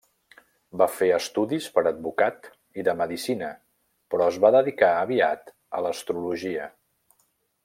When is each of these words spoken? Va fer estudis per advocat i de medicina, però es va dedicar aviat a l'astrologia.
Va 0.81 0.85
fer 0.93 1.09
estudis 1.17 1.67
per 1.75 1.83
advocat 1.91 2.49
i 2.83 2.87
de 2.89 2.97
medicina, 3.03 3.51
però 4.15 4.33
es 4.33 4.43
va 4.47 4.55
dedicar 4.59 4.91
aviat 5.07 5.57
a 5.81 5.87
l'astrologia. 5.89 6.71